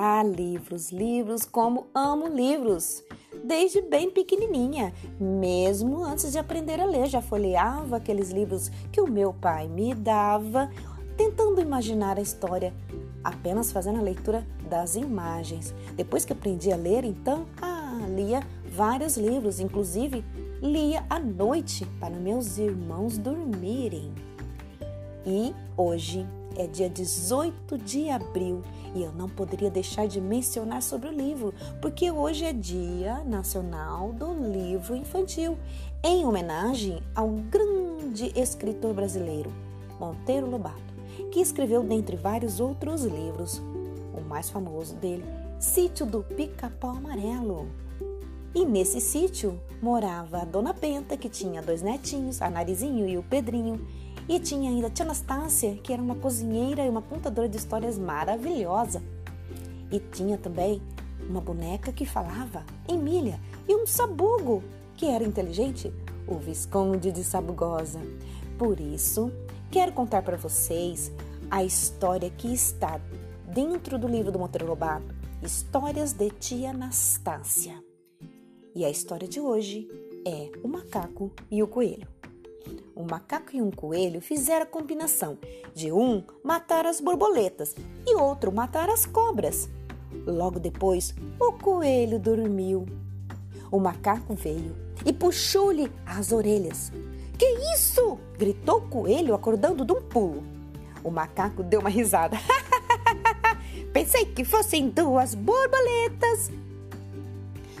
Ah, 0.00 0.22
livros, 0.22 0.92
livros, 0.92 1.44
como 1.44 1.88
amo 1.92 2.28
livros! 2.28 3.02
Desde 3.42 3.82
bem 3.82 4.08
pequenininha, 4.08 4.94
mesmo 5.18 6.04
antes 6.04 6.30
de 6.30 6.38
aprender 6.38 6.80
a 6.80 6.84
ler, 6.84 7.08
já 7.08 7.20
folheava 7.20 7.96
aqueles 7.96 8.30
livros 8.30 8.68
que 8.92 9.00
o 9.00 9.10
meu 9.10 9.32
pai 9.32 9.66
me 9.66 9.92
dava, 9.96 10.70
tentando 11.16 11.60
imaginar 11.60 12.16
a 12.16 12.22
história, 12.22 12.72
apenas 13.24 13.72
fazendo 13.72 13.98
a 13.98 14.02
leitura 14.02 14.46
das 14.70 14.94
imagens. 14.94 15.74
Depois 15.96 16.24
que 16.24 16.32
aprendi 16.32 16.70
a 16.70 16.76
ler, 16.76 17.02
então, 17.02 17.46
ah, 17.60 18.06
lia 18.08 18.46
vários 18.70 19.16
livros, 19.16 19.58
inclusive 19.58 20.24
lia 20.62 21.04
à 21.10 21.18
noite 21.18 21.84
para 21.98 22.14
meus 22.14 22.56
irmãos 22.56 23.18
dormirem. 23.18 24.12
E 25.26 25.52
hoje 25.76 26.24
é 26.58 26.66
dia 26.66 26.90
18 26.90 27.78
de 27.78 28.10
abril 28.10 28.62
e 28.94 29.02
eu 29.02 29.12
não 29.12 29.28
poderia 29.28 29.70
deixar 29.70 30.08
de 30.08 30.20
mencionar 30.20 30.82
sobre 30.82 31.08
o 31.08 31.12
livro, 31.12 31.54
porque 31.80 32.10
hoje 32.10 32.44
é 32.44 32.52
Dia 32.52 33.22
Nacional 33.24 34.12
do 34.12 34.32
Livro 34.32 34.96
Infantil, 34.96 35.56
em 36.02 36.24
homenagem 36.26 37.00
ao 37.14 37.28
grande 37.28 38.32
escritor 38.34 38.92
brasileiro, 38.92 39.52
Monteiro 40.00 40.50
Lobato, 40.50 40.94
que 41.30 41.40
escreveu, 41.40 41.82
dentre 41.82 42.16
vários 42.16 42.58
outros 42.58 43.04
livros, 43.04 43.62
o 44.12 44.20
mais 44.20 44.50
famoso 44.50 44.96
dele, 44.96 45.24
Sítio 45.60 46.06
do 46.06 46.22
Pica-Pau 46.22 46.90
Amarelo. 46.90 47.68
E 48.54 48.64
nesse 48.64 49.00
sítio 49.00 49.60
morava 49.82 50.38
a 50.38 50.44
Dona 50.44 50.72
Penta, 50.72 51.16
que 51.16 51.28
tinha 51.28 51.60
dois 51.60 51.82
netinhos, 51.82 52.40
a 52.40 52.48
Narizinho 52.48 53.08
e 53.08 53.18
o 53.18 53.22
Pedrinho, 53.22 53.86
e 54.28 54.38
tinha 54.38 54.70
ainda 54.70 54.88
a 54.88 54.90
tia 54.90 55.04
Anastácia, 55.04 55.74
que 55.76 55.92
era 55.92 56.02
uma 56.02 56.14
cozinheira 56.14 56.84
e 56.84 56.88
uma 56.88 57.00
contadora 57.00 57.48
de 57.48 57.56
histórias 57.56 57.98
maravilhosa. 57.98 59.02
E 59.90 59.98
tinha 59.98 60.36
também 60.36 60.82
uma 61.28 61.40
boneca 61.40 61.90
que 61.92 62.04
falava, 62.04 62.64
Emília, 62.86 63.40
e 63.66 63.74
um 63.74 63.86
sabugo, 63.86 64.62
que 64.96 65.06
era 65.06 65.24
inteligente, 65.24 65.92
o 66.26 66.36
Visconde 66.36 67.10
de 67.10 67.24
Sabugosa. 67.24 68.00
Por 68.58 68.78
isso, 68.78 69.32
quero 69.70 69.92
contar 69.92 70.22
para 70.22 70.36
vocês 70.36 71.10
a 71.50 71.64
história 71.64 72.28
que 72.28 72.52
está 72.52 73.00
dentro 73.46 73.98
do 73.98 74.06
livro 74.06 74.30
do 74.30 74.38
Monteiro 74.38 74.66
Lobato, 74.66 75.14
Histórias 75.42 76.12
de 76.12 76.30
Tia 76.30 76.70
Anastácia. 76.70 77.82
E 78.74 78.84
a 78.84 78.90
história 78.90 79.26
de 79.26 79.40
hoje 79.40 79.88
é 80.26 80.50
o 80.62 80.68
macaco 80.68 81.32
e 81.50 81.62
o 81.62 81.68
coelho. 81.68 82.06
Um 82.98 83.06
macaco 83.08 83.54
e 83.54 83.62
um 83.62 83.70
coelho 83.70 84.20
fizeram 84.20 84.64
a 84.64 84.66
combinação 84.66 85.38
de 85.72 85.92
um 85.92 86.20
matar 86.42 86.84
as 86.84 87.00
borboletas 87.00 87.76
e 88.04 88.16
outro 88.16 88.50
matar 88.50 88.90
as 88.90 89.06
cobras. 89.06 89.70
Logo 90.26 90.58
depois, 90.58 91.14
o 91.38 91.52
coelho 91.52 92.18
dormiu. 92.18 92.86
O 93.70 93.78
macaco 93.78 94.34
veio 94.34 94.74
e 95.06 95.12
puxou-lhe 95.12 95.88
as 96.04 96.32
orelhas. 96.32 96.90
Que 97.38 97.46
isso? 97.72 98.18
gritou 98.36 98.78
o 98.78 98.88
coelho, 98.88 99.32
acordando 99.32 99.84
de 99.84 99.92
um 99.92 100.02
pulo. 100.02 100.42
O 101.04 101.10
macaco 101.12 101.62
deu 101.62 101.78
uma 101.78 101.90
risada. 101.90 102.36
Pensei 103.94 104.24
que 104.24 104.42
fossem 104.44 104.90
duas 104.90 105.36
borboletas. 105.36 106.50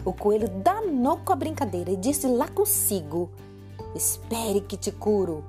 O 0.04 0.12
coelho 0.12 0.48
danou 0.48 1.16
com 1.16 1.32
a 1.32 1.36
brincadeira 1.36 1.90
e 1.90 1.96
disse 1.96 2.28
lá 2.28 2.46
consigo: 2.46 3.28
Espere 3.94 4.60
que 4.60 4.76
te 4.76 4.92
curo. 4.92 5.44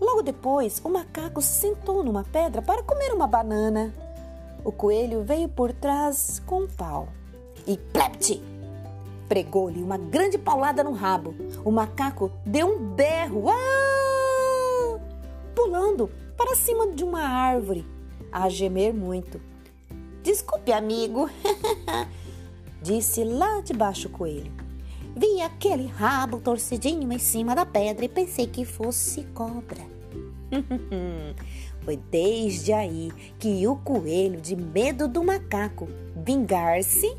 Logo 0.00 0.22
depois, 0.22 0.80
o 0.84 0.88
macaco 0.88 1.40
sentou 1.40 2.02
numa 2.02 2.24
pedra 2.24 2.60
para 2.60 2.82
comer 2.82 3.12
uma 3.12 3.26
banana. 3.26 3.94
O 4.64 4.72
coelho 4.72 5.22
veio 5.22 5.48
por 5.48 5.72
trás 5.72 6.42
com 6.44 6.62
um 6.62 6.68
pau 6.68 7.08
e 7.66 7.76
plepte! 7.76 8.42
Pregou-lhe 9.28 9.82
uma 9.82 9.96
grande 9.96 10.38
paulada 10.38 10.84
no 10.84 10.92
rabo. 10.92 11.34
O 11.64 11.70
macaco 11.70 12.30
deu 12.44 12.68
um 12.68 12.78
berro, 12.78 13.46
pulando 15.54 16.10
para 16.36 16.54
cima 16.54 16.92
de 16.92 17.02
uma 17.02 17.22
árvore, 17.22 17.84
a 18.30 18.48
gemer 18.48 18.94
muito. 18.94 19.40
Desculpe, 20.22 20.72
amigo, 20.72 21.28
disse 22.82 23.24
lá 23.24 23.60
de 23.60 23.72
baixo 23.72 24.08
o 24.08 24.10
coelho. 24.10 24.65
Vi 25.18 25.40
aquele 25.40 25.86
rabo 25.86 26.38
torcidinho 26.40 27.10
em 27.10 27.18
cima 27.18 27.54
da 27.54 27.64
pedra 27.64 28.04
e 28.04 28.08
pensei 28.08 28.46
que 28.46 28.66
fosse 28.66 29.22
cobra. 29.32 29.80
Foi 31.80 31.96
desde 31.96 32.70
aí 32.74 33.10
que 33.38 33.66
o 33.66 33.76
coelho, 33.76 34.38
de 34.42 34.54
medo 34.54 35.08
do 35.08 35.24
macaco 35.24 35.88
vingar-se, 36.14 37.16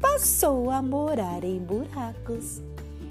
passou 0.00 0.70
a 0.70 0.80
morar 0.80 1.42
em 1.42 1.58
buracos. 1.58 2.62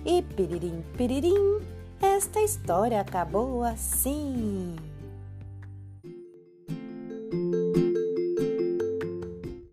E 0.06 0.22
piririm, 0.22 0.81
piririm, 0.95 1.59
esta 2.01 2.39
história 2.39 3.01
acabou 3.01 3.62
assim. 3.62 4.74